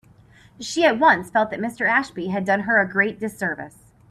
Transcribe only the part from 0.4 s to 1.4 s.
She at once